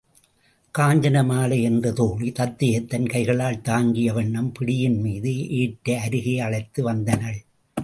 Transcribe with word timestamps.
காஞ்சனமாலை 0.77 1.61
என்ற 1.61 1.91
தோழி 1.91 2.31
தத்தையைத் 2.31 2.87
தன் 2.87 3.05
கைகளால் 3.05 3.61
தாங்கிய 3.61 4.13
வண்ணம் 4.13 4.51
பிடியின் 4.51 4.99
மீது 4.99 5.49
ஏற்ற 5.49 5.99
அருகே 5.99 6.39
அழைத்து 6.39 6.91
வந்தனள். 6.91 7.39